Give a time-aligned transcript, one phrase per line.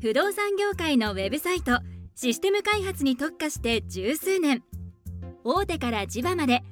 [0.00, 1.80] 不動産業界のウェブサイト
[2.14, 4.62] システム開発に特化して十数年。
[5.42, 6.62] 大手から地場まで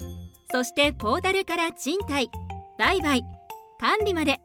[0.53, 2.31] そしてポータルから賃貸
[2.79, 3.25] 売買
[3.81, 4.41] 管理まで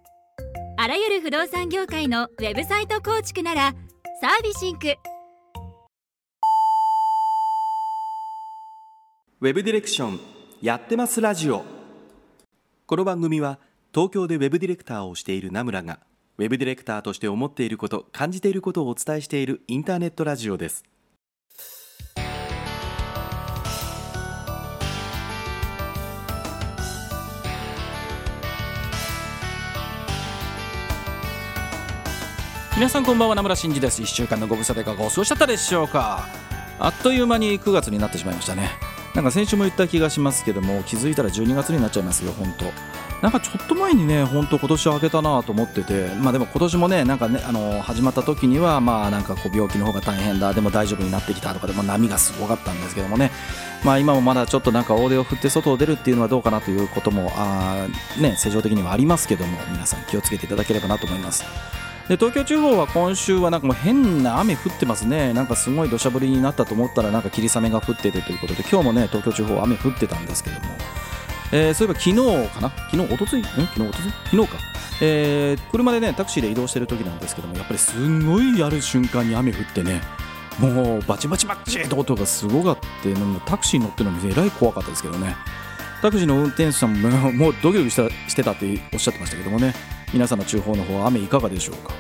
[0.78, 3.76] あらゆる不動産業界のウェブサイト構築なら
[4.20, 4.96] サービシンク。
[9.42, 10.20] ウェブディレクション
[10.62, 11.64] やってますラジオ。
[12.88, 13.60] この番組は
[13.94, 16.00] 東京でウェブディレクターをしている名村が
[16.42, 20.84] ウェブディレクターとして思っていること感じていることをお伝えしているインターネットラジオです。
[32.76, 34.02] 皆さんこんばんは名村真司です。
[34.02, 36.28] 1週間のご無沙汰がご過ごしだったでしょうか。
[36.80, 38.72] あっという間に9月になってしまいましたね。
[39.14, 43.01] なんか先週も言った気がしますけども気づいたら12月になっちゃいますよ本当。
[43.22, 53.32] なんかちょっと前にね本当今年明けたなと思っててまあでも今年もねなんかねあの始まった時にはまあなんかこう病気の方が大変だでも大丈夫になってきたとかでも波がすごかったんですけどもね。
[53.84, 57.88] まあ今もまだちょっとなんか大手を振って外を出るっていうのはどうかなということもあ
[58.20, 61.44] ね正常的にはありますけども皆さん気をつけていただければなと思います。
[62.08, 70.62] で東京地方は今週はなんかもう変な雨降ってますね、なんかすごい土砂降りになったと思ったらなんか霧雨が降っててということで、今日もね東京地方雨降ってたんですけども、
[71.52, 74.12] えー、そういえば昨日かな、昨日、おとつい、昨日、おとつい？
[74.32, 74.58] 昨日か、
[75.02, 80.02] えー、車でねタクシーで移動してる時なんですけども、やっぱりすごいやる瞬間に雨降ってね、
[80.60, 83.14] もうバチバチバチって音がすごかって
[83.46, 85.36] タクシーに乗ってるのもえらい怖かったですけどね。
[86.02, 89.76] タクシーの運転手さんももうドキドキしたしてたっておっしゃってましたけどもね
[90.12, 91.94] 皆さんの地方の方は雨いかがでしょうか。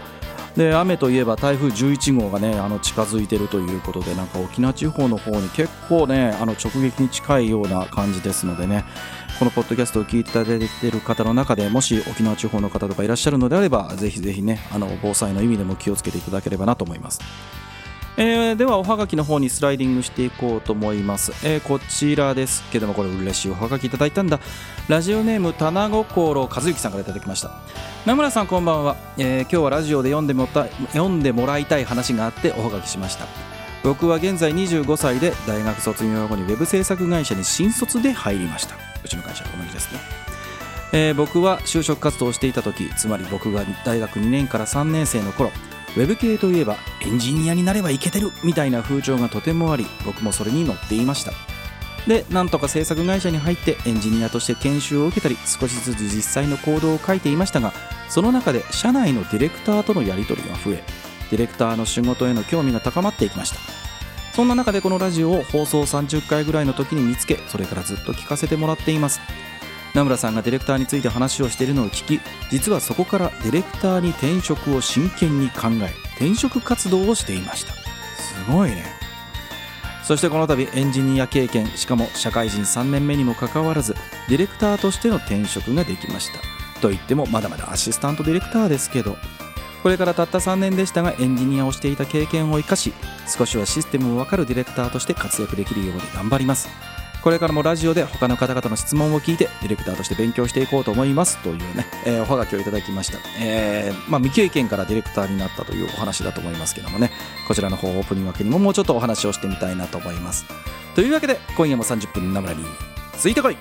[0.57, 8.83] で雨といえば台風11号がねあの近づいているということでなんか沖縄地方の方に結構ねあの直撃に近いような感じですのでね
[9.41, 17.21] このポッドキャストを聞いていただいている方の中でもし沖縄地方の方とかいらっしゃるのであればぜひぜひねあの防災の意味でも気をつけていただければなと思います。
[18.17, 24.39] えー、ではおはがきの方にスライディングしていこうと思います、えーこちらですけどもこれ嬉しいおはがきいただいたんだ。
[24.87, 27.49] ラジオネーム棚心和之さんからいただきました。
[28.05, 33.25] 名村さんこんばんは、えー今日はラジオで読んでもた読んでもらいたい話があっておはがきしました。
[33.83, 38.90] 僕は現在25歳で大学卒業後にウェブ制作会社に新卒で入りました。
[39.03, 39.99] うちの会社と同じですね。
[40.93, 45.51] えー僕は就職活動をしていた時つまり僕が大学2年から3年生の頃
[45.95, 51.31] ウェブ系といえばエンジニアになればいけてるみたいな風潮がとてもあり僕もそれに乗っていました。
[52.07, 57.73] でなんとか制作会社に入ってエンジニアとして研修を受けたり少しずつ実際のコードを書いていましたが
[58.09, 60.83] その中で社内のディレクターとのやり取りが増え
[61.29, 63.90] ディレクターの仕事への興味が高まっていきました。
[64.33, 69.19] そんな中でこのラジオを放送30回ぐらいの時に見つけそれからずっと聞かせてもらっています。
[69.93, 77.73] 名村さんがディレクターについて話をしているのを聞き実はそこからディレクターに転職を真剣に考え転職活動をしていました。
[77.73, 78.85] すごいね。
[80.03, 83.95] そしてこの度エンジニア経験しかも社会人3年目にもかかわらず
[84.29, 86.39] ディレクターとしての転職ができました。
[86.79, 89.17] と言ってもまだまだアシスタントディレクターですけど
[89.83, 92.93] これからたった3年でしたがエンジニアをしていた経験を生かし
[93.27, 96.69] 少しはシステムを分かるディレクターとして活躍できるように頑張ります。
[97.23, 101.37] これからもラジオで他の方々の質問を聞いてディレクターとして勉強していこうと思います。
[101.43, 107.11] というね、えーおはがきをいただきました、えーまあ、未経験からディレクターになったというお話だと思いますけどもね。
[107.47, 110.45] こちらの方オープニング明けにももうちょっとお話をしてみたいなと思います。
[110.95, 112.63] というわけで今夜も30分ナムラに
[113.13, 113.57] ついてこい。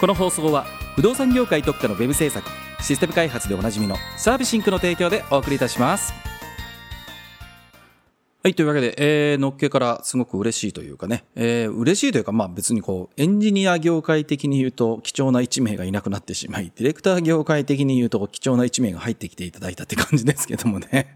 [0.00, 0.64] この放送は
[0.96, 2.48] 不動産業界特化のウェブ制作
[2.80, 6.12] システム開発でおなじみのサービシンクの提供でお送りいたします
[8.40, 21.14] はい、というわけで、えー、のっけからすごく嬉しいというかね、えー、嬉しいというか、まあ別にこう、エンジニア業界的に言うと貴重な1名がいなくなってしまい、ディレクター業界的に言うと貴重な1名が入ってきていただいたって感じですけどもね。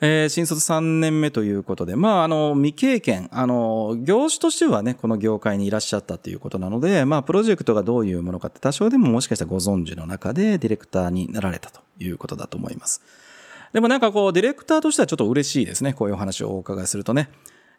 [0.00, 13.02] えー新卒3年目ということで、まあ、あの、未経験、あの、業種としてはね、この業界にいらっしゃったということなので、まあ、プロジェクトがどういうものかって多少でももしかしたらご存知の中でディレクターになられたということだと思います。
[13.72, 15.94] でもなんかこう、ディレクターとしてはちょっと嬉しいですね。
[15.94, 17.30] こういうお話をお伺いするとね。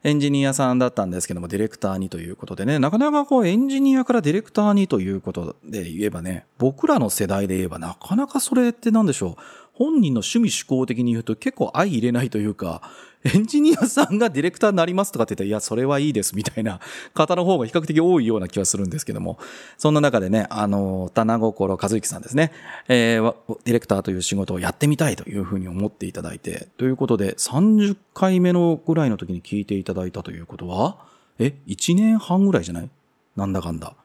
[0.02, 9.42] エンジニアさんだったんですけども、ディレクターにということでね、なかなかこう、エンジニアからディレクターにということで言えばね、僕らの世代で言えばなかなかそれって何でしょう。
[9.80, 12.82] 本人の趣味思考的に言うと結構相入れないというか、
[13.24, 16.80] エンジニアさんがディレクターになりますとかって言ったら、いや、それはいいですみたいな。
[17.14, 19.40] 方の方が比較的多いような気はするんですけども、
[19.78, 22.52] そんな中でね、あの、棚心和之さんですね、
[22.88, 23.36] えー
[23.66, 30.98] ディレクターという仕事をやってみたいというふうに思っていただいて、ということで、30回目のぐらいの時に聞いていただいたということは、
[31.40, 32.90] え、1年半ぐらいじゃない？
[33.36, 33.96] なんだかんだ。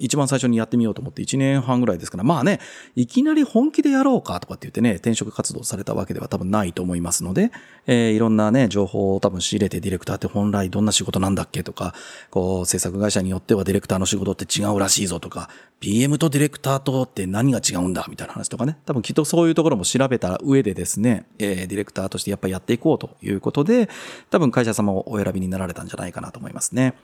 [0.00, 2.60] 一番最初にやってみようと思って1年半ぐらいですから、まあね、
[2.96, 7.52] いきなり本気でやろうかとかって言ってね、転職活動されたわけでは多分ないと思いますので、
[7.86, 11.94] えー、いろんなね、情報を多分仕入れてディレクターって本来どんな仕事なんだっけとか、
[12.30, 15.50] こう、制作会社によってはディレクターの仕事って違うらしいぞとか、
[15.80, 23.88] PM とディレクターとって何が違うんだみたいな話とかね、多分きっとそういうところも調べた上でですね、えー、ディレクターとしてやっぱやっていこうということで、
[24.30, 26.94] 多分会社様をお選びになられたんじゃないかなと思いますね。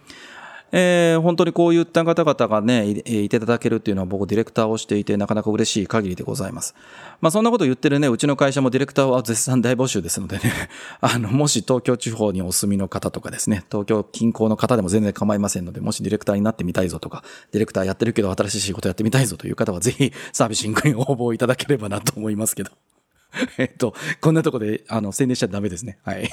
[0.73, 6.75] えー、本当にこういった方々がね、いていただけるっていうのは僕ディレクターをしていてなかなか嬉しい限りでございます。
[7.21, 10.53] まあそんなこと言ってるね、うちの会社もディレクターは絶賛大募集ですのでね、
[11.01, 17.23] あの、もし東京地方にお住みの方とかですね、東京近郊の方でも全然構いませんので、もしディレクターになってみたいぞとか、
[17.53, 22.71] ディレクターやってるけど新しい仕事やってみたいぞという方はぜひサービシングに応募いただければなと思いますけど。
[23.59, 25.99] えっと、こんなとこで、あの、宣伝しちゃダメですね。
[26.03, 26.31] はい。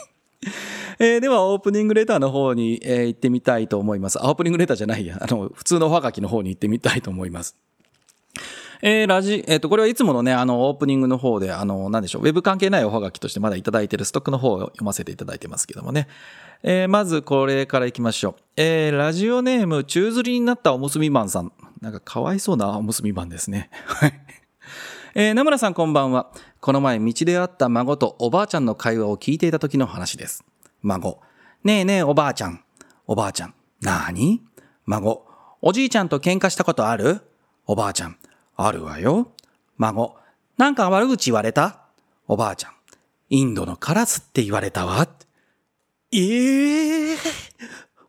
[1.00, 4.20] えー、では、オープニングレターの方に、えー、行ってみたいと思います。
[4.20, 5.18] オープニングレターじゃないや。
[5.22, 7.58] あの、普通のおはがきの方に行ってみたいと思います。
[8.86, 16.10] えー、ラジ、えっ、ー、と、これはいつものね、あの、オープニングの方で、あの、なんでしょう、ウェブ関係ないおはがきとしてまだいただいてるストックの方を読ませていただいてますけどもね。
[16.64, 18.42] えー、まずこれから行きましょう。
[18.58, 21.54] えー、ラジオネーム、宙吊りになったおむすびマンさん。
[21.82, 23.70] なんかかわいそうなおむすびマンですね。
[23.86, 24.14] はい。
[25.16, 26.32] えー、名村さんこんばんは。
[26.60, 30.44] この前道で会った孫とおばあちゃんの会話を聞いていた時の話です。
[30.84, 31.20] 孫。
[31.64, 32.64] ねえねえおばあちゃん。
[33.08, 33.54] おばあちゃん。
[33.82, 34.42] なーに？
[34.86, 35.26] 孫。
[35.62, 37.22] おじいちゃんと喧嘩したことある？
[37.66, 38.18] おばあちゃん。
[38.56, 39.32] あるわよ。
[39.78, 40.16] 孫。
[40.58, 41.80] なんか悪口言われた？
[42.28, 42.74] おばあちゃん。
[43.30, 45.08] インドのカラスって言われたわ。
[46.12, 47.18] ええー、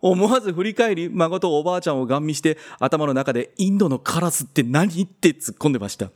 [0.03, 5.03] 思わず振り返り、孫とおばあちゃんをガン見して頭の中でインドのカラスって何？
[5.03, 6.11] って突っ込んでました。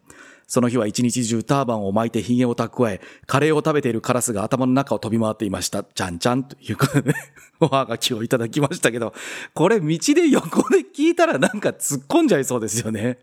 [0.48, 5.84] その日は一日中ターバンを巻いて髭を蓄え、カレーを食べているカラスが頭の中を飛び回っていました。
[5.84, 7.18] ちゃんちゃんということで、ね、
[7.60, 9.12] おはがきをいただきましたけど、
[9.52, 13.18] これ道で横で聞いたらなんか突っ込んじゃいそうですよね。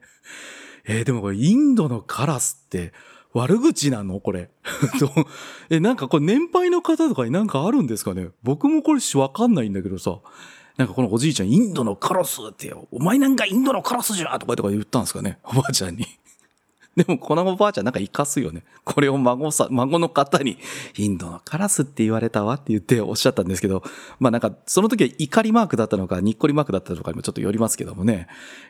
[0.85, 2.93] えー、でもこれインドのカラスって
[3.33, 4.19] 悪口なの？
[4.19, 4.51] これ。
[5.71, 8.29] え、なんかこれ年配の方とかになんかあるんですかね？
[8.43, 10.19] 僕もこれしわかんないんだけどさ。
[10.77, 12.87] なんかこのおじいちゃん、インドのカラスってよ。
[12.91, 15.39] お前なんかインドのカラスじゃとかとか言ったんですかね？
[15.43, 16.05] おばあちゃんに。
[16.97, 18.63] でも、このおばあちゃんなんか生かすよね。
[18.85, 20.57] これを孫さ、孫の方に、
[20.97, 23.83] インドのカラスって言われたわって言っておっしゃったんですけど、
[24.19, 28.27] まあなんか、その時は怒りマークだったのか、にっこりマークだったのかにもちょっとよりますけどもね。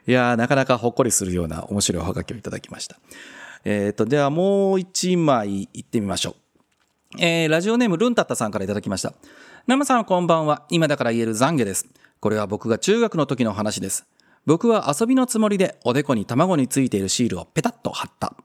[0.07, 2.97] いやー、なかなかほっこりするような面白いおはがきをいただきました。
[3.63, 6.35] えっ、ー、と、ではもう一枚行ってみましょう。
[7.19, 9.13] えー、ラジオネームルンタッタさんからいただきました。
[9.67, 10.63] 生さんこんばんは。
[10.69, 11.87] 今だから言える懺悔です。
[12.19, 14.05] これは僕が中学の時の話です。
[14.45, 18.35] 僕は遊びのつもりでおでこに卵についているシールをペタッと貼った。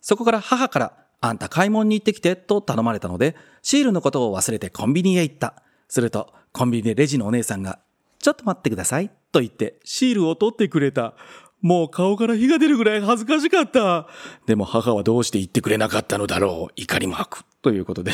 [0.00, 5.62] そこから母から、あんた買い物に行ってきてと頼まれたので、シールのことを忘れてコンビニへ行った。
[5.88, 7.78] すると、コンビニでレジのお姉さんが、
[8.18, 11.14] ちょっと待ってくださいと言ってシールを取ってくれた。
[11.62, 14.08] もう顔から火が出るぐらい恥ずかしかった。
[14.46, 16.72] でも母はどうして言ってくれなかったのだろう。
[16.76, 17.44] 怒りマーク。
[17.62, 18.12] ということで、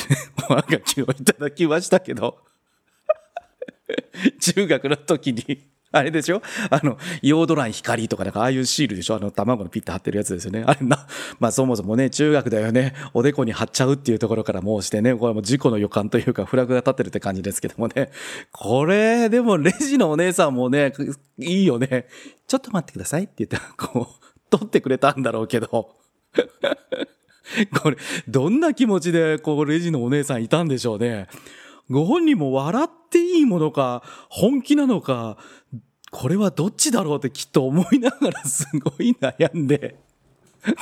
[0.48, 2.38] おはがきをいただきましたけど。
[4.40, 6.40] 中学の時にあれでしょ？
[6.70, 9.16] あの、ヨードラン光とかなんかああいうシールでしょ？
[9.16, 10.64] あの卵のピッて貼ってるやつですよね。
[10.66, 11.06] あれな、
[11.38, 18.10] まあそもそもね、中学だよね、おでこに貼っちゃうっていうところからもうしてね、これも事故の予感というかフラグが立ってるって感じですけどもね。
[18.50, 20.92] これ、でもレジのお姉さんもね、
[21.38, 22.06] いいよね。
[22.46, 24.14] ちょっと待ってくださいって言って、こう、
[24.50, 25.68] 取ってくれたんだろうけど。
[25.68, 25.94] こ
[27.90, 27.96] れ、
[28.28, 31.28] どんな気持ちで、こう、レジのお姉さんいたんでしょうね。
[31.90, 35.36] ご本人も笑っていいものか、本気なのか、
[36.12, 39.96] これはどっちだろうってきっと思いながらすごい悩んで、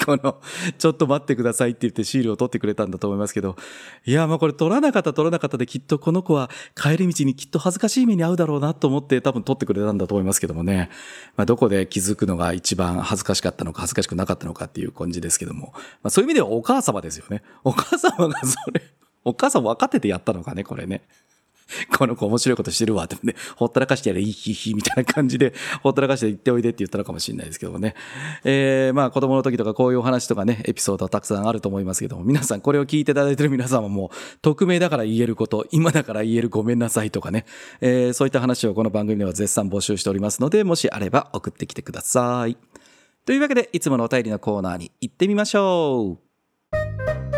[0.05, 0.41] この、
[0.77, 3.57] ちょっと待ってくださいって言ってシールを取ってくれたんだと思いますけど、
[4.05, 10.91] いや、まあこれ取らなかった取らなかったできっとこの子は帰り道にきっと恥ずかしい目に遭うだろうなと思って多分取ってくれたんだと思いますけどもね。
[11.37, 15.73] まあどこで気づくのが一番恥ずかしかったのか恥ずかしくなかったのかっていう感じですけども。
[16.03, 17.45] まあそういう意味ではお母様ですよね。
[17.63, 18.83] お母様がそれ、
[19.25, 21.03] お母さん分かっててやったのかね、これね。
[21.97, 27.95] この子面白いことしてるわってね、ほったらかしてやれ、いいひひみたいな感じで、ほったらかして行っておいでって言ったのかもしれないですけどもね。
[28.45, 37.45] えー、まあ子供の時とかこういうお話とかね、エピソードはたくさんあると思いますけども、皆さんこれを聞いていただいてる皆様もう、匿名だから言えること、今だから言えるごめんなさいとかね、
[37.81, 42.57] えー、そういった話をこの番組では絶賛募集しておりますので、もしあれば送ってきてください。
[43.27, 46.19] というわけで、いつものお便りのコーナーに行ってみましょ
[47.27, 47.30] う。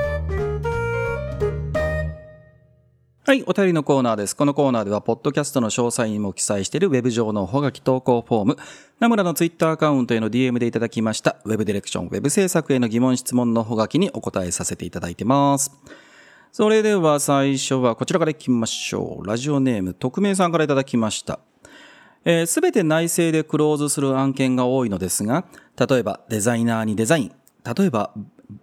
[3.25, 4.35] はい、お便りのコーナーです。
[4.35, 8.57] このコーナーでは、ポッドキャストの詳細にも記載しているウェブ上のほがき投稿フォーム、
[8.99, 15.71] ナムラのツイッターアカウントへの DM でいただきました、ウェブディレクション、ウェブ制作への疑問質問のほがきにお答えさせていただいてます。
[16.51, 19.25] それでは最初はこちらから行きましょう。
[19.25, 21.39] ラジオネーム、匿名さんからいただきました。
[22.25, 25.45] えー、全て内製でクローズする案件が多いのですが、
[25.79, 27.33] 例えばデザイナーにデザイン、
[27.65, 28.13] 例えば、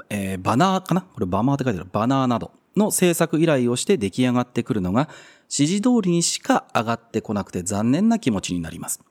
[0.09, 1.03] えー、バナーかな？
[1.03, 5.07] これバマーって書いてあるバナーなどの制作依頼をして出来上がってくるのが
[5.55, 9.01] 指示通りにしか上がってこなくて残念な気持ちになります。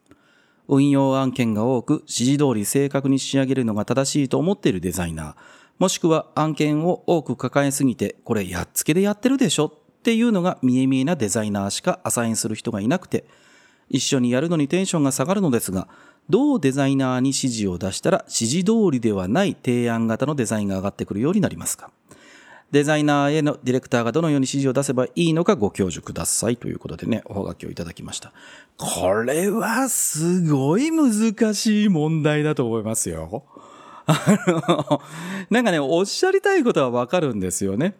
[0.66, 5.34] 運用案件が多く指示通り正確に仕上げるのが正しいと思っているデザイナー、
[5.78, 9.66] もしくは案件を多く抱えすぎてこれやっつけでやってるでしょ？
[9.66, 13.24] っていうのが見え見えなデザイナーしかアサインする人がいなくて、
[13.88, 15.88] 一緒にやるのにテンションが下がるのですが、
[16.28, 21.90] どうデザイナーに指示を出したら指示通りではない提案型のデザインが上がってくるようになりますか？
[22.70, 28.32] デザイナーへのディレクターがどのように指示を出せばいいのかご教授くださいということでね、おはがきをいただきました。
[28.76, 33.44] これはすごい難しい問題だと思いますよ。
[34.06, 35.00] あの、
[35.50, 37.96] なんかね、おっしゃりたいことはわかるんですよね。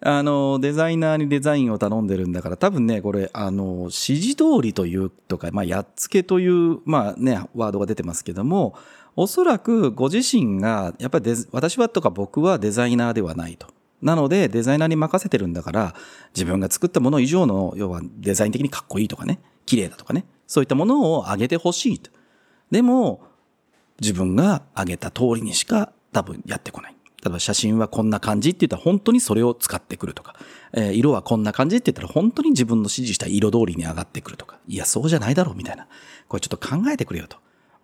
[0.00, 8.74] あの、デザイナーにデザインを頼んでるんだから、多分ね、これ、あの、指示通りというとか、まあ、やっつけという、まあね、ワードが出てますけども、
[9.16, 13.66] おそらくご自身が、やっぱり私はとか僕はデザイナーではないと。
[14.02, 15.94] なので、デザイナーに任せてるんだから、
[16.34, 22.10] 自分が作ったもの以上の、要はデザイン的にかっこいいとかね、綺麗だとかね、そういったものを上げてほしいと。
[22.70, 23.22] でも、
[24.00, 26.98] 自分が上げた通りにしか多分やってこない。
[27.22, 30.36] 例えば写真はこんな感じって言ったら本当にそれを使ってくるとか、
[30.72, 35.88] えー、色はこんな感じって言ったら本当に自分の指示した色通りに上がってくるとか、いや、そうじゃないだろうみたいな。
[36.28, 37.38] これちょっと考えてくれよと。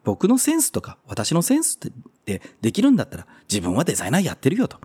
[0.04, 1.90] 僕のセンスとか、私のセンスっ
[2.24, 4.78] てできるんだったら自分はデザイナーやってるよと。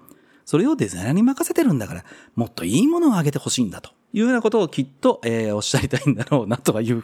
[0.50, 2.04] それをデザイナーに任せてるんだから、
[2.34, 7.04] もっといいものをあげてほしいんだというようなことをきっと、えー、おっしゃりたいんだろうなという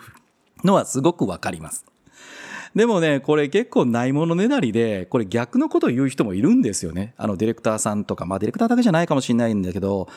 [0.63, 1.85] のはすごくわかります。
[2.75, 7.13] でもね、これ結構ないものねだりで、これ逆のことを言う人もいるんですよね。
[7.15, 10.09] あの、ディレクターさんとか、まあ、ディレクターだけじゃないかもしれないんだけど、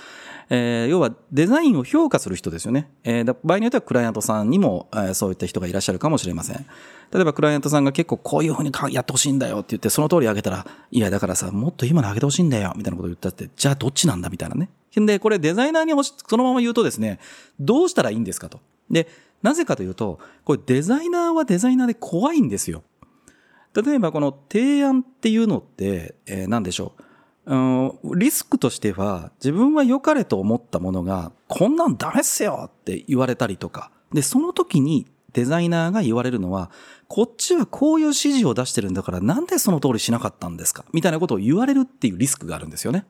[0.50, 2.90] えー、要はデザインを評価する人ですよね。
[3.04, 6.66] えー、場合によってはクライアントさんにも、えー、そういった人がいらっしゃるかもしれません。
[7.12, 14.70] 例えばクライアントさんが結構こういうふうにやってほしいんだよって言って、その通り上げたら、いや、だからさ、もっといいもの上げてほしいんだよ、みたいなことを言ったって、じゃあどっちなんだみたいなね。
[14.96, 17.20] で、これデザイナーにそのまま言うとですね、
[17.60, 18.60] どうしたらいいんですかと。
[18.90, 19.06] で、
[19.42, 22.82] なぜかというと、これデザイナーはデザイナーで怖いんですよ。
[23.74, 26.94] 例えばこの提案っていうのって、えー、何でしょ
[27.46, 27.54] う。
[27.54, 33.90] うん、リスクとしては、自分は良かれと思ったものが、こんなんダメっすよって言われたりとか。
[34.12, 36.70] で、その時にデザイナーが言われるのは、
[37.06, 40.84] こっちはこういう指示を出してるんだから、なんでその通りしなかったんですか？
[40.92, 43.06] みたいなことを言われるっていうリスクがあるんですよね。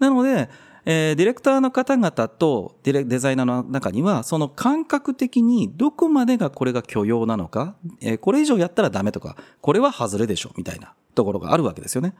[0.00, 0.48] なので、
[0.86, 12.14] えー、ディレクターの方々とデデザイナーの中には、その感覚的にどこまでがこれが許容なのか、えー、これ以上やったらダメとか、これは外れでしょ、みたいなところがあるわけですよね。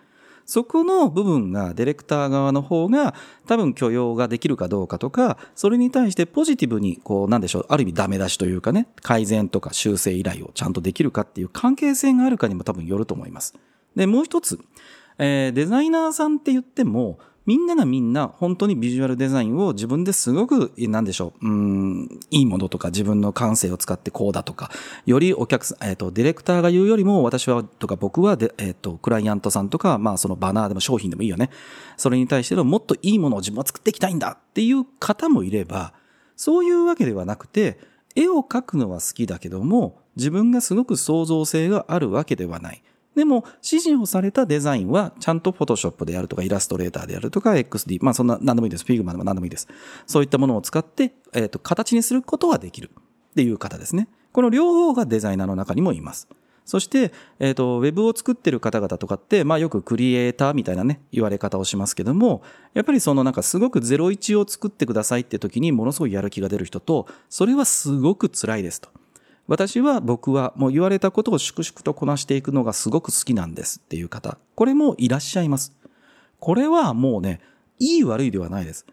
[0.47, 3.15] そこの部分がディレクター側の方が
[3.47, 13.55] 多分許容ができるかどうかとか、それに対してポジティブに、こう、なんでしょう、ある意味ダメ出しというかね、改善とか修正依頼をちゃんとできるかっていう関係性があるかにも多分よると思います。
[13.97, 14.59] で、もう一つ、
[15.19, 24.71] えー、デザイナーさんって言っても、みんながみんな本当にビジュアルデザインを自分ですごく、なんでしょう、うん、いいものとか自分の感性を使ってこうだとか、
[25.05, 31.51] よりお客さん、えっ、ー、と、ディレクターが言うよりも私はとか僕はで、えっ、ー、と、クライアントさんとか、まあそのバナーでも商品でもいいよね。
[31.99, 35.93] それに対してのもっといいものを自分は作っていきたいんだっていう方もいれば、
[36.37, 37.79] そういうわけではなくて、
[38.17, 42.83] 絵を描くのは好きだけども、自分がすごく創造性があるわけではない。
[43.15, 48.85] でも、指示をされたデザインは、ちゃんと Photoshop でやるとか、イラストレーターでやるとか、XD、まあそんな何でもいいです。
[48.85, 49.69] Figma でも何でもいいです。
[50.07, 54.09] そういったものを使って、えっ、ー、と、形にすることはできるっていう方ですね。
[54.33, 56.29] この両方がデザイナーの中にもいます。
[56.65, 62.43] そして、えっ、ー、と、ウェブを作ってる方々とかって、まあよくクリエイターみたいなね、言われ方をしますけども、
[62.73, 68.89] やっぱりそのなんかすごく01を作ってくださいって時にものすごいやる気が出る人と、それはすごく辛いですと。
[69.47, 75.73] 私は僕はもう言われたことを粛々とこなしていくのがすごく好きなんですっていう方、これもいらっしゃいます。
[76.41, 77.41] これはもうね、
[77.79, 78.87] いい悪いではないです。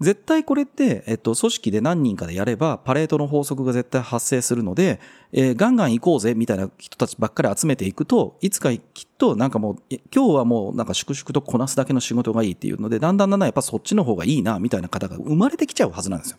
[0.00, 5.00] 絶対これって、えっと、組織で何人かでやれば、パレートの法則が絶対発生するので、
[5.32, 8.80] えー、ガンガン行こうぜ、みたいな人たちばっかり集めていくと、いつかきっ
[9.18, 9.76] となんかもう、
[10.14, 16.38] 今日はもうなんか粛々とこなすだけの仕事がいいっていうので、だんだんだんだんやっぱそっちの方がいいな、みたいな方が生まれてきちゃうはずなんですよ。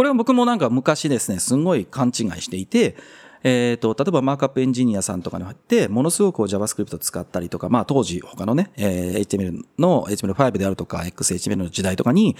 [0.00, 2.96] これは僕もなんか昔ですね、すごい勘違いしていて、
[3.42, 12.34] えっ、と、例えばマークアップエンジニアさんとかに入って、ものすごく JavaScript 使ったりとか、まあ当時他のね、えー、HTML の HTML5 であるとか、XHTML の時代とかに、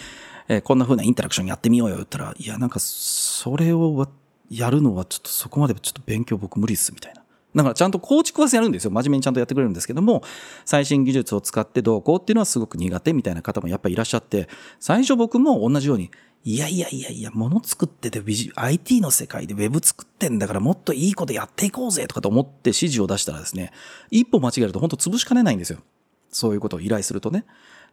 [0.49, 4.09] えー、こんな風なインタラクションやってみようよ言ったら、いや、なんかそれを
[4.49, 7.21] やるのはちょっとそこまでちょっと勉強僕無理っすみたいな。
[7.55, 8.91] だからちゃんと構築はやるんですよ。
[8.91, 10.23] 真面目にちゃんとやってくれるんですけども、
[10.65, 14.49] 最新技術を使ってどうこうっていうのはすごく苦手みたいな方もやっぱりいらっしゃって、
[14.79, 16.11] 最初僕も同じように、
[16.43, 18.23] いやいやいやいや、物作ってて、
[18.55, 23.73] IT の世界で Web 作ってんだからもっといいことやっていこうぜとかと思って指示を出したらですね、
[24.11, 25.81] 一歩間違えると本当潰しかねないんですよ。
[26.31, 27.45] そういうことを依頼するとね。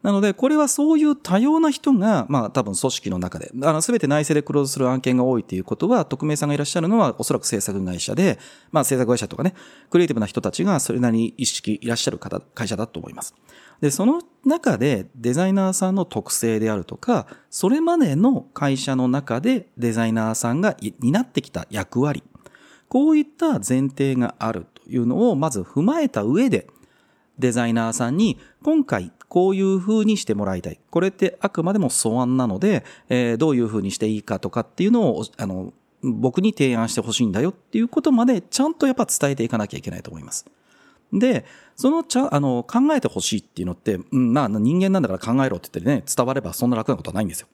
[0.03, 8.37] なので、これはそういう多様な人が、まあ多分組織の中で、あの、すべて内政でクローズする案件が多いということは、匿名さんがいらっしゃるのは、おそらく制作会社で、
[8.71, 9.55] まあ制作会社とかね、
[9.89, 13.33] クリエイティブな人たちがそれなりに意識いらっしゃる方、会社だと思います。
[13.81, 22.23] で、その中でデザイナーさんの特性であるとか、それまでの会社の中でデザイナーさんが担ってきた役割、
[22.89, 26.67] こういった前提があるというのをまず踏まえた上で、
[27.37, 30.79] デザイナーさんに今回こういう風にしてもらいたい。
[30.89, 40.45] これってあくまでも素案なので、えー、どういう風にしていいかとかっていうのを、あの、僕に提案してほしいんだよっていうことまでちゃんとやっぱ伝えていかなきゃいけないと思います。
[41.13, 41.45] で、
[41.75, 47.47] そのちゃ、あの、考えてほしいっていうのって、うん、まあ人間なんだから考えろって言ってね、伝わればそんな楽なことはないんですよ。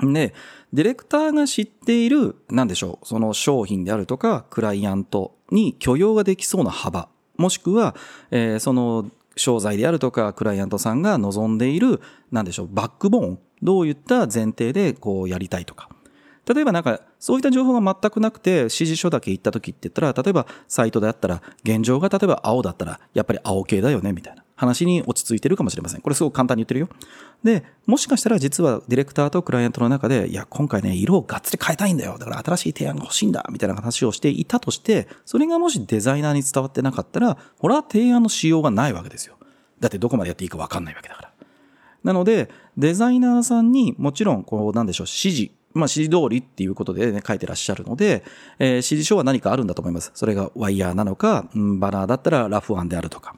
[0.00, 0.34] で、
[0.72, 7.94] ディレクターが知っている、なんでしょう、その商品であるとか、クライアントに許容ができそうな幅もしくは、
[8.30, 12.00] えー、その商材であるとか、クライアントさんが望んでいる、
[12.30, 15.88] なんでしょう、バックボーン、どういった前提でこうやりたいとか。
[16.52, 24.44] 例えばなんか、そういった情報が全くなくて、指示書だけ行った時って言ったら、例えばサイトであったら、現状が例えば青だったら、やっぱり青系だよね、みたいな。
[24.56, 26.00] 話に落ち着いてるかもしれません。
[26.00, 26.88] これすごく簡単に言ってるよ。
[27.42, 32.18] で、もしかしたら実はディレクターとクライアントの中で、いや、今回ね、色をがっつり変えたいんだよ。
[32.18, 33.44] だから新しい提案が欲しいんだ。
[33.50, 39.36] みたいな話をしていたとして、それがもしデザイナーに伝わってなかったら、ほら、提案のしようがないわけですよ。
[39.80, 41.32] だってどこまでやっていいかわかんないわけだから。
[42.04, 48.24] なので、デザイナーさんにもちろん、こう、なんでしょう、指示、まあ、指示通りっていうことでね、書いてらっしゃるので、
[48.58, 50.12] えー、指示書は何かあるんだと思います。
[50.14, 53.36] それがワイヤーなのか、うん、バナーだったらラフワンであるとか。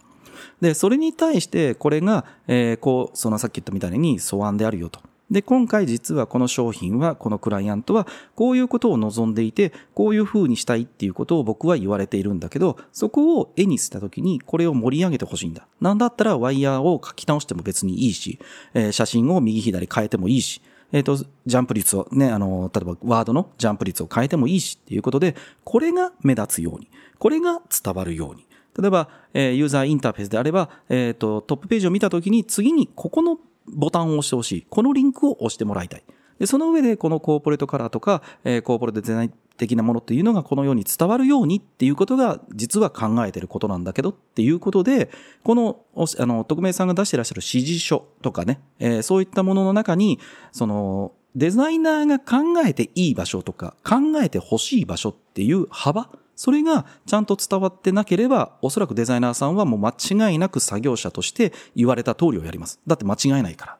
[0.61, 5.01] で、それに対してこれが、えー、こう、そのさっき言ったみたいに素案であるよと。
[5.31, 15.67] で、今回実はこの商品は、このクライアントは、こういうことを望んでいて、こういう風にしたいっていうことを僕は言われているんだけど、そこを絵にしたときに、これを盛り上げてほしいんだ。
[15.81, 18.39] なんだったらワイヤーを書き直しても別にいいし、
[18.75, 20.63] えー、写真を右左変えてもいいし、
[20.93, 28.47] えっ、ー、と、ジャンプ率をね、あの、例えばワードのジャンプ率を変えてもいいしっていうことで、これが目立つように、これが伝わるように。
[28.79, 34.67] 例えば、えー、ユーザーインターフェースであれば、えっ、ー、と、トップページを見たときに次にここのボタンを押してほしい。
[34.69, 36.05] このリンクを押してもらいたい。
[36.39, 45.11] で、その上でこのコーポレートカラーとか、えー、コーポレートデザイン的なものっていうのがこのように伝わるようにっていうことが実は考えてることなんだけどっていうことで、
[45.43, 45.81] この、
[46.19, 50.19] あの、匿名さんが出してらっしゃる指示書とかね、えー、そういったものの中に、
[50.53, 62.79] その、デザイナーが考えていい場所とか、考えてほしい場所っていう幅それがちゃんと伝わってなければ、おそらくデザイナーさんはもう間違いなく作業者として言われた通りをやります。
[62.87, 63.79] だって間違いないから。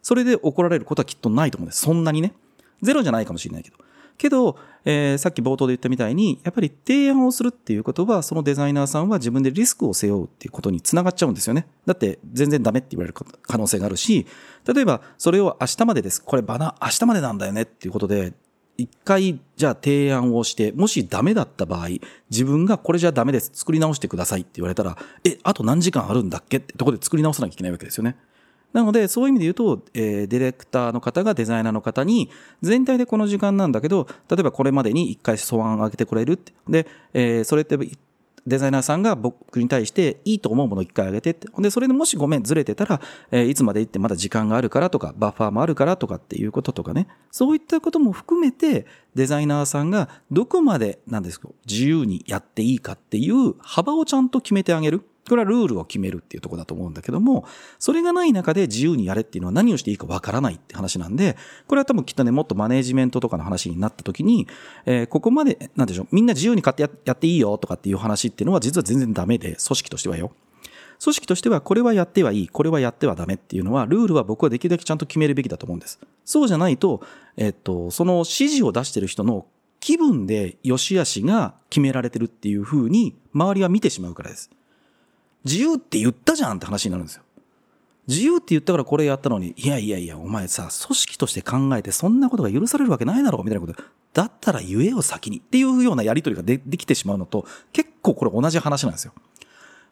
[0.00, 1.82] それで怒られることはきっとないと思うんです。
[1.82, 2.32] そんなにね。
[2.80, 3.76] ゼロじゃないかもしれないけど。
[4.20, 11.66] けど、えー、さっき冒頭で言ったみたいに、やっぱり提案をするっていうことは、そのデザイナーさんは自分でリスクを背負うっていうことにつながっちゃうんですよね。
[11.86, 14.26] だって全然ダメって言われる可能性があるし、
[14.72, 16.22] 例えばそれを明日までです。
[16.22, 18.34] これバナ明日までなんだよねっていうことで、
[18.76, 21.88] 一回、じゃあ提案をして、もしダメだった場合、
[22.30, 28.16] 自分がこれじゃダメです、作り直してくださいって言われたら、え、あと何時間あるんだっけってとこで作り直さなきゃいけないわけですよね。
[28.72, 32.30] なので、そういう意味で言うと、えー、ディレクターの方がデザイナーの方に、
[32.62, 36.52] 全体でこの時間なんだけど、例えばこれまでに一回素案を上げてくれるって。
[36.68, 37.76] で、えー、それって
[38.46, 41.48] デザイナーさんが僕に対していいと思うものを一回あげてって。
[41.58, 47.06] で、それでもしごめんずれてたら、えー、いつまで行ってまだ時間があるからとか、バッファーもあるからとかっていうこととかね。
[47.30, 55.02] そういったことも含めて、デザイナーさんがどこまで、なんですか、自由にやっていいかっていう幅をちゃんと決めてあげる。
[55.30, 57.46] これはルールを決めるっていうとこだと思うんだけども、
[57.78, 61.36] それがない中で自由にやれっていうのは何をしていいかわからないって話なんで、
[61.68, 64.48] これは多分きっとね、もっとマネージメントとかの話になった時に、
[64.86, 70.32] えー、ここまで、なんでしょう、みんな自由に買ってやっていいよとかっていう話っていうのは実は全然ダメで、組織としてはよ。
[71.02, 76.00] 組織としてはこれはやってはいい、これはやってはダメっていうのは、ルールは僕はできるだけちゃんと決めるべきだと思うんです。
[76.24, 77.02] そうじゃないと、
[77.36, 79.46] えっと、その指示を出してる人の
[79.78, 84.50] 気分で良し悪しが決められてるっていう風に周りは見てしまうからです。
[85.44, 87.22] 自由って言ったじゃんって話になるんですよ。
[88.08, 93.82] 自由って言ったからこれやったのに、いやいやいや、お前さ、組織として考えてそんなことが許されるわけないだろうみたいなこと。
[94.12, 99.12] だったら言えよ先にっていうようなやりとりがでできてしまうのと、結構これ同じ話なんですよ。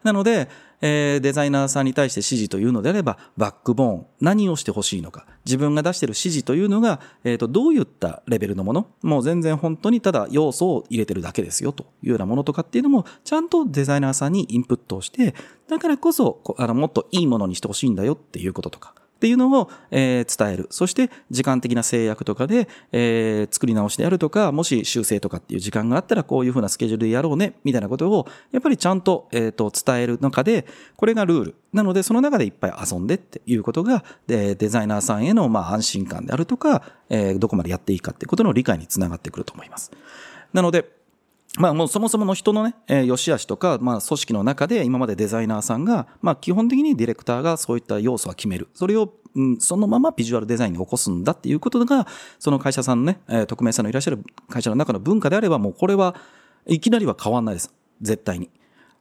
[0.02, 0.48] なので、
[0.80, 15.34] えー、デザイナーさんに対して指示というのであれば、バックボーン、何をしてほしいのか、自分が出している指示というのが、えっ、ー、と、どういったレベルのもの、もう全然本当にただ要素を入れてるだけですよというようなものとかっていうのも、ちゃんとデザイナーさんにインプットをして、
[15.68, 20.68] だからこそ、あの、もっといいものにしてほしいんだよっていうこととか、っていうのを、えー伝える。
[20.70, 31.54] そして、時間的な制約とかで、えー作り直しであるとか、もし修正とかっていう時間があったら、こういうふうなスケジュールでやろうね、みたいなことを、やっぱりちゃんと、えーと、伝える中で、これがルール。
[31.72, 39.90] なので、その中でいっぱい遊んでっていうことが、でデザイナーさんへの、まあ、安心感であるとか、えーどこまでやっていいかっていうことの理解につながってくると思います。
[40.52, 40.97] なので、
[41.58, 48.68] まあもうそもそもの人のね、えー良し悪しとか、まあ組織の中で今までデザイナーさんが、まあ基本的にディレクターがそういった要素は決める。
[48.74, 52.06] それを、うん、そのままビジュアルデザインに起こすんだっていうことが、
[52.38, 56.14] その会社さんのね、えー匿名さんのいらっしゃる会社の中の文化であれば、もうこれは
[56.66, 57.72] いきなりは変わんないです。
[58.00, 58.50] 絶対に。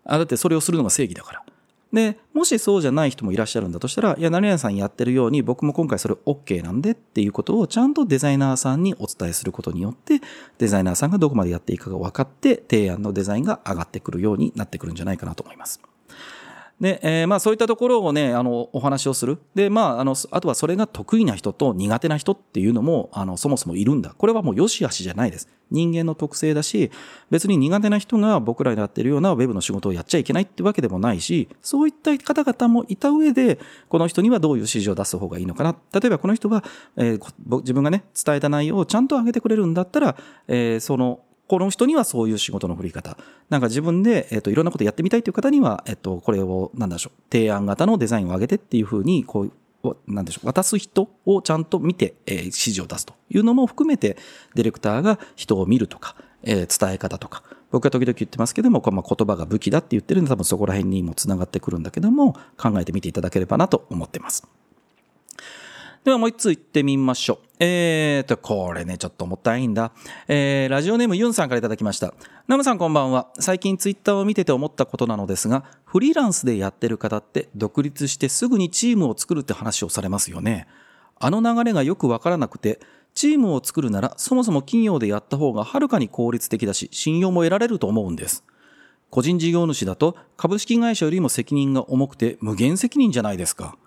[0.04, 1.43] あだってそれをするのが正義だから。
[1.93, 10.21] で、もしそうじゃない人もいらっしゃるんだとしたら、いや、何々さんやってるように、僕も今回それ OK なんでっていうことをちゃんとデザイナーさんにお伝えすることによって、
[10.58, 15.80] デザイナーさんがどこまでやっていいかが分かって、提案のデザインが上がってくるようになってくるんじゃないかなと思います。
[16.79, 19.39] で、えーまあそういったところをね、あの、お話をする。
[19.55, 24.13] で、まあ、あの、あとはそれが得意な人と苦手な人っていうのも、あの、そもそもいるんだ。
[24.15, 25.47] これはもう良し悪しじゃないです。
[25.71, 26.91] 人間の特性だし、
[27.31, 33.59] 別に苦手な人が僕らにやってるようなウェブの仕事をやっちゃいけないってわけでもないし、そういった方々もいた上で、
[33.89, 35.75] この人にはどういう指示を出す方がいいのかな。
[35.99, 36.63] 例えばこの人は、
[36.95, 40.15] えー自分がね、伝えた内容をちゃんと上げてくれるんだったら、
[40.47, 43.17] えーその、この人にはそういう仕事の振り方。
[43.49, 49.47] なんか自分で、えっ、と、いろんなことやってみたいという方には、えっ、と、これを、なんでしょう、提案型のデザインを上げてっていうふうに、こ
[49.83, 54.17] う、なんでしょう、渡す人をちゃんと見て、えー指示を出すというのも含めて、
[54.55, 64.47] ディレクターが人を見るとか、えー伝え方とか、僕は時々言ってますけども、こまあ言葉が武器だって言ってるんで、多分そこら辺にもつながってくるんだけども、考えてみていただければなと思ってます。
[66.03, 67.47] ではもう一つ行ってみましょう。
[67.60, 69.91] えーと、これね、ちょっともったいんだ。
[70.27, 72.13] えー、ラジオネームユンさんからいただきました。
[72.47, 73.27] ナムさんこんばんは。
[73.39, 80.67] 最近ツイッターを見てて思ったことなのですが、フリーランスでやってる方って独立してすぐにチームを作るって話をされますよね。
[81.19, 82.79] あの流れがよくわからなくて、
[83.15, 88.43] チームを作るならそもそも企業でやった方がはるかに効率的だし、信用も得られると思うんです。
[89.10, 93.77] 個人事業主だと株式会社よりも責任が重くて無限責任じゃないですか。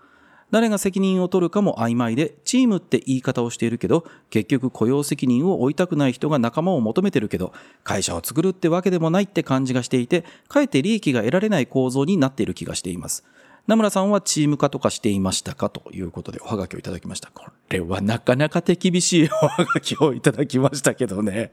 [0.51, 7.53] 誰が責任を取るかも曖昧で、チームって言い方をしているけど、結局雇用責任を負いたくない人が仲間を求めてるけど、
[7.85, 13.25] 会社を作るってわけでもないって感じがしていて、かえって利益が得られない構造になっている気がしています。
[13.67, 17.31] 名村さんはチーム化とかしていましたかということでおはがきをいただきました。
[17.33, 21.53] これはなかなか手厳しいおはがきをいただきましたけどね。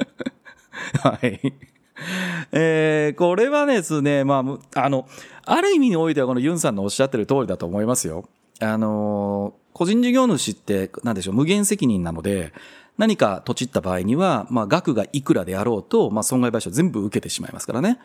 [1.02, 1.52] はい。
[2.52, 5.08] えー、これはですね、まあ、あの、
[5.44, 8.28] ある意味においてはこのユンさんのおっしゃってる通りだと思いますよ。
[8.60, 12.54] あのー個人事業主って、なんでしょう、無限責任なので、
[12.96, 17.98] 何か土地った場合には、まあ、額がいくらであろうと、まあ、損害賠償全部受けてしまいますからね。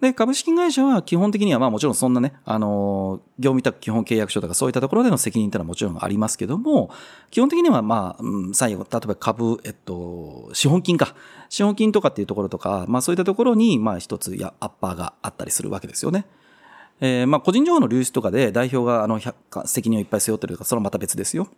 [0.00, 6.90] で、株式会社は基本的には、まあもちろんそんなね、あの、業務委託基本契約書とかそういったところでの責任ってのはもちろんありますけども、
[7.30, 11.14] 基本的にはまあ、うん最後、例えば株、えっと、資本金か。
[11.50, 16.24] 資本金とかっていうところとか、まあそういったところに、まあ一つ、や、アッパーがあったりするわけですよね。
[17.00, 19.20] えーまあ個人情報の流出とかで代表があの、
[19.66, 21.48] 責任をいっぱい背負ってるとか、それはまた別ですよ。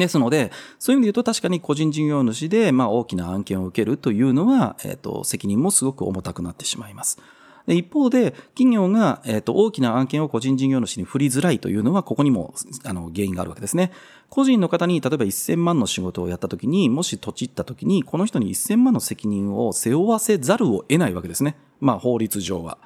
[0.00, 7.18] ですので、そういう意味で言うと確かに個人事業主で、まあ大きな案件を受けるというのは、えっ、と、責任もすごく重たくなってしまいます。
[7.66, 13.90] 一方で、企業が、えっ、と、大きな案件を個人事業主に振りづらいというのは、ここにも、あの、原因があるわけですね。
[14.28, 21.56] 個人の方に、例えば1000万の仕事をやったときに、もし土地ったときに、この人に1000万の責任を背負わせざるを得ないわけですね。
[21.80, 22.78] まあ、法律上は。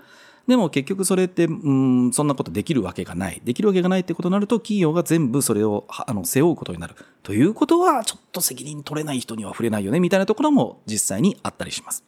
[0.46, 3.42] でも結局それって、うん、そんなことできるわけがない。
[3.44, 6.94] できるわけがないってことになると、企業が全部それを、あの、背負うことになる。
[7.22, 12.02] ということは、ちょっと責任取れない人には触れないよね、みたいなところも実際にあったりします。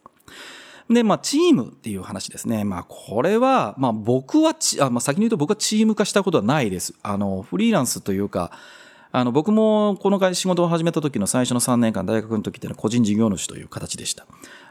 [0.93, 2.63] で、まあ、チームっていう話ですね。
[2.63, 6.93] まあ、これは、まあ、僕は、あまあ、先に言うと僕はチーム化したことはないです。
[7.01, 8.51] あの、フリーランスというか、
[9.13, 14.25] あの、僕もこの会仕事を始めた時の最初の3年間、大学の時っていうのは個人事業主という形でした。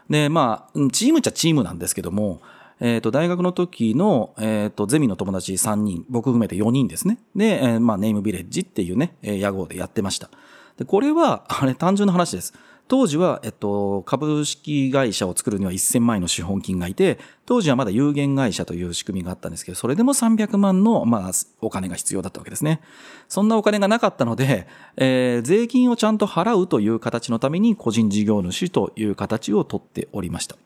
[0.08, 2.40] で、まあ、チームっちゃチームなんですけども、
[2.80, 7.18] えっ、と、大学の時の、えっ、と、ゼミの友達3人、僕含めて4人ですね。
[7.36, 10.30] で、えまあ、ネームビレッジっていうね、え屋号でやってました。
[10.78, 12.54] で、これは、あれ、単純な話です。
[12.90, 22.80] 当時は、えっと、株式会社を作るには1000万円の資本金がいて、当時はまだ有限会社という仕組みがあったんですけど、それでも300万の、まあ、お金が必要だったわけですね。
[23.28, 30.56] そんなお金がなかったので、えー税金をちゃんと払うという形のために、個人事業主という形をとっておりました。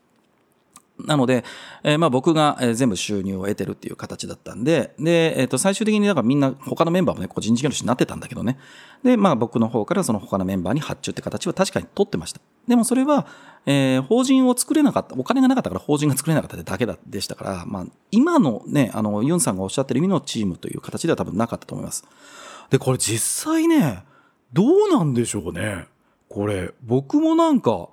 [0.98, 1.44] なので、
[1.82, 8.58] えーまあ僕が全部収入を得てるっていう形だったんで、で、えっ、と、最終的にだからみんな他のメンバーもね、個人事業主になってたんだけどね。
[9.02, 12.40] で、まあ僕の方からその他のメンバーに発注って形は確かに取ってました。
[12.68, 13.26] でもそれは、
[13.66, 22.04] えー法人を作れなかった、お金がなかったから法人が作れなかっただけだでしたから、まあ今のね、あの、ユンさんがおっしゃってる意味のチームという形では多分なかったと思います。
[22.70, 24.04] でこれ実際ね
[24.52, 25.86] どうなんでしょうね
[26.28, 27.88] これ僕もなんか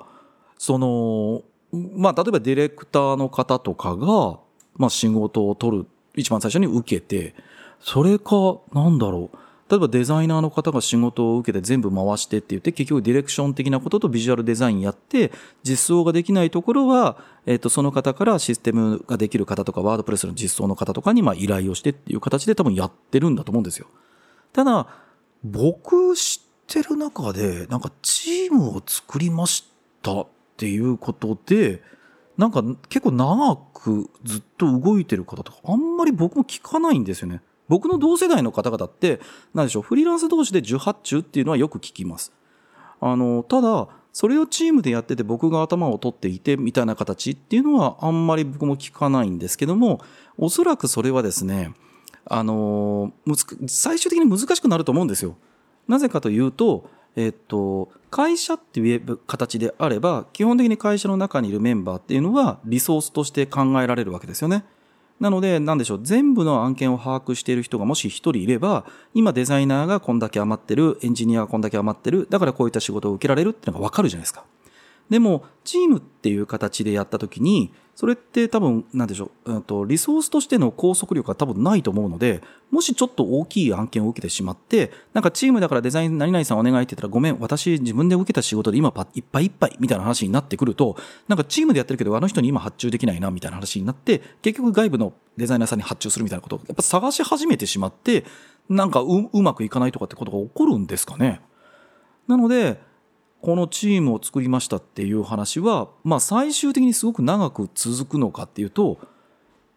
[0.58, 4.40] そのまあ例えばディレクターの方とかが、
[4.76, 7.36] まあ、仕事を取る一番最初に受けて
[7.80, 9.38] それかなんだろう
[9.72, 15.32] 例えばデザイナーの方が仕事を受けて全部回してって言って結局ディレクション的なこととビジュアルデザインやって
[15.64, 23.88] 実装ができないところは、えっ、とその方からシステムができる方とかワードプレスの実装の方とかにまあ依頼をしてっていう形で多分やってるんだと思うんですよ。
[24.52, 24.88] ただ
[25.42, 29.66] 僕知ってる中でなんかチームを作りまし
[30.02, 30.26] た
[30.62, 31.82] っていうことで
[32.38, 37.42] なんか結構長くずっと動いてる方とかあんまり僕も聞かないんですよね。
[37.68, 39.20] 僕の同世代の方々って、
[39.54, 42.32] なんでしょう、フリーランス同士で受発注っていうのはよく聞きます。
[43.00, 50.02] あの、ただ、それをチームでやってて僕が頭を取っていてみたいな形っていうのはあんまり僕も聞かないんですけども、
[50.38, 51.74] おそらくそれはですね、
[52.26, 53.14] あの、
[53.68, 55.38] 最終的に難しくなると思うんですよ。
[55.88, 64.64] なぜかというと、えっと、会社っていう形であれば、基本的に会社の中にいるメンバーっていうのはリソースとして考えられるわけですよね。
[65.20, 74.46] なので、なんでしょう、全部の案件を把握している人がもし一人いれば、今デザイナーがこんだけ余ってる、エンジニアがこんだけ余ってる、だからこういった仕事を受けられるっていうのがわかるじゃないですか。
[75.12, 98.26] でも、チームっていう形でやったときに、それって多分、なんでしょう、うんと、リソースとしての拘束力が多分ないと思うので、もしちょっと大きい案件を受けてしまって、なんかチームだからデザイン何々さんお願いって言ったら、ごめん、私自分で受けた仕事で今いっぱいいっぱいみたいな話になってくると、なんかチームでやってるけど、あの人に今発注できないなみたいな話になって、結局外部のデザイナーさんに発注するみたいなことをやっぱ探し始めてしまって、
[98.68, 101.40] なんかううまくいかないとかってことが起こるんですかね。
[102.28, 102.82] なので、
[103.42, 109.00] このチームを作りましたっていう話は、まあ最終的にすごく長く続くのかっていうと、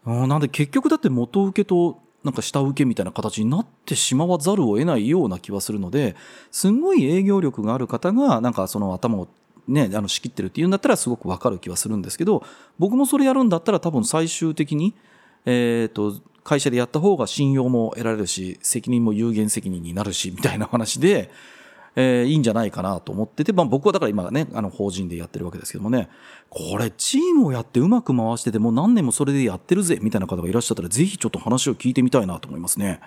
[0.05, 6.17] なんで結局だって元請けとなんか下請けみたいな形になってしまわざるを得ないような気はするので、
[6.51, 9.29] すごい営業力がある方が、なんかその頭を
[9.69, 12.43] ね、あの仕切ってるっていうんだったらすごくわかる気はするんですけど、
[12.79, 14.95] 僕もそれやるんだったら多分最終的に、
[15.47, 21.31] えっ、ー、と、会社でやった方が信用も得られるし、責任も有限責任になるし、みたいな話で、
[21.97, 26.09] えー、いいんじゃないかなと思ってて、まあ僕はだから今ね、あの法人でやってるわけですけどもね、
[26.51, 33.01] これチームをやってうまく回しててもう何年もそれでやってるぜ、みたいな方がいらっしゃったら、ぜひちょっと話を聞いてみたいなと思いますね。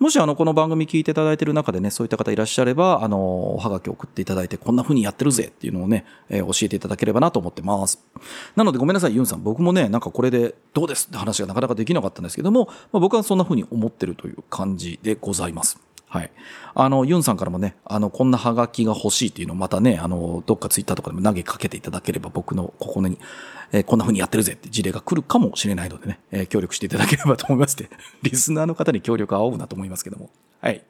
[0.00, 8.04] もしあの、この番組聞いていただいている中でね、そういった方いらっしゃれば、あの、おはがき送っていただいて、こんな風にやってるぜっていうのをね、えー、教えていただければなと思ってます。
[8.56, 9.42] なのでごめんなさい、ユンさん。
[9.42, 15.78] 僕もね、なんかこれでどうですって話がなかなかできなかったんですけども、まあ、僕はそんな風に思ってるという感じでございます。
[16.14, 16.30] はい。
[16.74, 23.18] あの、ユンさんからもね、あの、こんなハガキが欲しいっていうのをまたね、あの、どっかツイッターとかでも投げかけていただければ僕のここに、
[23.72, 27.90] えー、こんな風にやってるぜって事例が来るかもしれないのでね、えー、協力していただければと思いまして、
[28.22, 30.30] リスナーの方に協力を仰ぐなと思いますけども。
[30.60, 30.84] はい。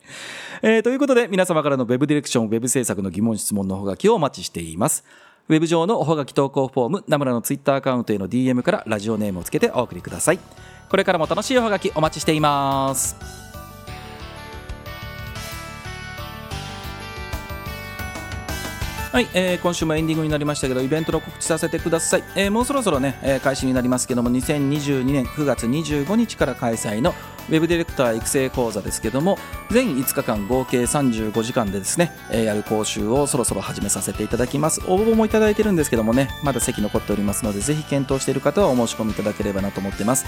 [0.61, 5.05] えー、ということで、皆様からの Web ディレクション、Web 制作の疑問、質問のほがきをお待ちしています。
[5.49, 10.39] ウェブ上のおはがき投稿フォーム、ナムラのツイッターアカウントへの DM からラジオネームをつけてお送りください。
[10.91, 13.44] これからも楽しいおはがきお待ちしています。
[19.15, 27.15] はい、えー、今週もエンディングになりましたけどイベントの告知させてください、えー、もうそろそろね、えー、開始になりますけども2022年9月25日から開催の
[27.49, 29.39] ウェブディレクター育成講座ですけども
[29.71, 34.81] 全5日間合計35時間でですね、やる講習をそろそろ始めさせていただきます。
[34.87, 40.25] 応募もいただいてるんですけどもねまだ席残っておりますのでぜひ検討している方はお申し込みいただければなと思ってます。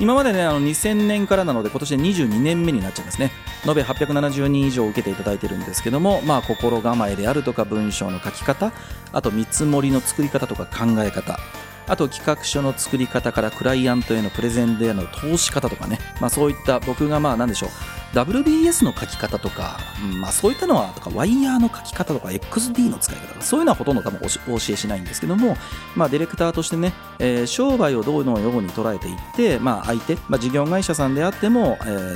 [0.00, 3.30] 今までねあの2000年からなので今年で22年目になっちゃいますね。
[3.66, 8.72] 延べ870人以上受けていただいてるんですけどもまあ心構えであるとか文章の書き方
[9.12, 11.38] あと見積もりの作り方とか考え方
[11.86, 17.70] あと企画書の作り方からクライアントへのプレゼンでの通し方とかね、まあ、そういった僕がまあ何でしょう。
[18.14, 25.56] WBS の書き方とか、うん、まあそういったのはとかワイヤーの書き方とか XD の使い方とかそういうのはほとんど多分お教えしないんですけども、
[25.96, 32.14] まあ、ディレクターとしてね、えー、商売をどうのように捉えていって、まあ、相手、まあ、事業会社さんであっても、えー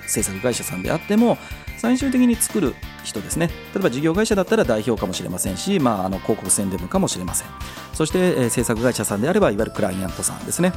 [0.00, 1.36] と、制作会社さんであっても
[1.78, 3.48] 最終的に作る人ですね。
[3.74, 7.48] 例えば事業会社だったら代表かもしれませんし、まあ、あの広告宣伝部かもしれません。
[7.92, 10.72] そして、えー、制作会社さんであればいわゆるクライアントさんですね。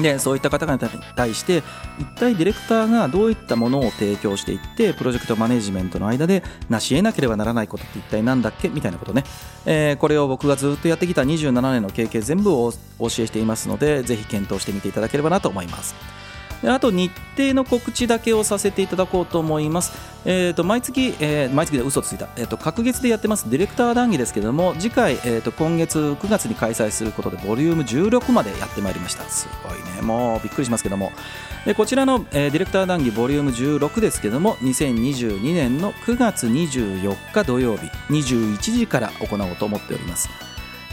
[0.00, 1.62] でそういった方々に対して
[1.98, 9.24] 一体ディレクターがどういったものを提供していってプロジェクトマネジメントの間で成し得なければならないことって一体何だっけみたいなことね、
[9.66, 15.94] えー、これを僕がずっとやってきた27年の経験全部をお教えしていますのでぜひ検討してみていただければなと思います。
[16.64, 19.92] あと日程の告知だけをさせていただこうと思います。
[20.24, 23.50] えー、と毎月、えー、毎月で嘘ついた、えー、と隔月でやってます。
[23.50, 29.24] ディレクター談義ですけども次回、えー、と今月9月に開催することでボリューム16までやってまいりました。
[29.24, 30.02] すごいね。
[30.02, 31.12] もうびっくりしますけども。
[31.64, 40.28] でこちらの、えー、ディレクター談義ボリューム16ですけども2022年の9月24日土曜日21時から行おうと思っております。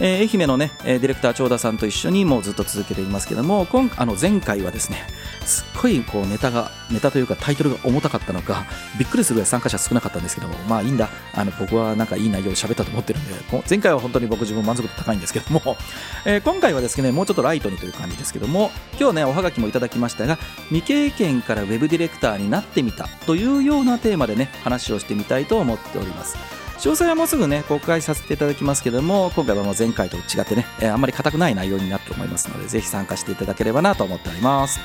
[0.02, 5.06] えー、愛媛のね、ディレクター長田さんと一緒にもうずっと続けていますけども今あの前回はですね
[5.50, 8.66] すっごいこうネタがネタというかタイトルが重たかったのか
[8.98, 11.10] びっくりするぐらい参加者少なかったんですけどもまあいいんだ。
[11.34, 13.34] あの僕はなんかいい内容で喋ったと思ってるんで
[13.70, 15.78] 前回は本当に僕自分満足度高いんですけども、
[16.26, 26.38] えー、今回はですねもうちょっとライトにという感じですけども今日ねおはがきもいただきましたが未経験からウェブディレクターになってみたというようなテーマでね話をしてみたいと思っております。
[26.80, 34.80] 詳細はもうすぐね公開させていただきますけども今回はもう前回と違ってね、えー、あんまり硬くない内容になって思いますのでぜひ参加していただければなと思っております。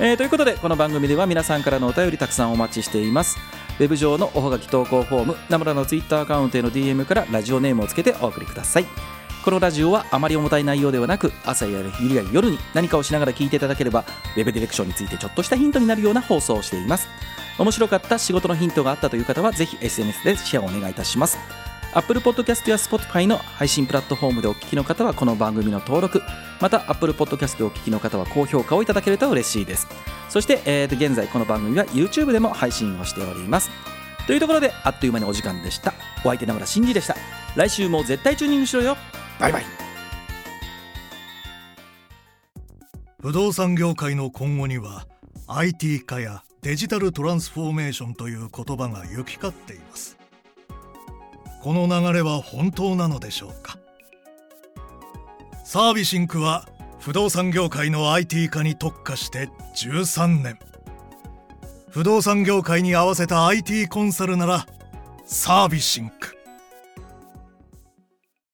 [0.00, 3.36] えー、ということでこの番組では皆さんからのお便りたくさんお待ちしています。
[3.80, 8.86] ウェブ上のおはがき投稿フォームナムラのツイッターアカウントへの DM からラジオネームをつけてお送りください。
[9.44, 14.04] このラジオはあまり重たい内容ではなく朝や昼や夜に何かをしながら聞いていただければ
[14.36, 17.08] ウェブディレクションについてちょっとしたヒントになるような放送をしています。
[17.58, 21.38] 面白かった仕事のヒントがあったという方はぜひ SNS でシェアをお願いいたします。
[21.98, 26.22] Apple Podcast や Spotify の配信プラットフォームでお聞きの方はこの番組の登録
[26.60, 29.88] また Apple Podcast でお聞きの方は高評価をいただけると嬉しいです。
[30.28, 33.68] そして、えー、現在この番組は YouTube でも配信をしております。
[34.28, 35.92] というところであっという間にお時間でした。
[36.20, 37.16] お相手ながら真司でした。
[37.56, 38.96] 来週も絶対チューニングしろよ。
[39.40, 39.64] バイバイ。
[43.20, 45.08] 不動産業界の今後には
[45.48, 50.17] IT 化やデジタルトランスフォーメーションという言葉が行き交っています
[51.68, 53.76] この流れは本当なのでしょうか？
[55.64, 56.66] サービシンクは
[56.98, 60.58] 不動産業界の IT 化に特化して13年。
[61.90, 64.66] 不動産業界に合わせた IT コンサルなら
[65.26, 66.37] サービシンク。